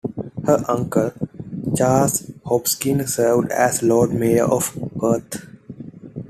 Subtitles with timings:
[0.47, 1.11] Her uncle,
[1.77, 5.47] Chas Hopkins, served as Lord Mayor of Perth.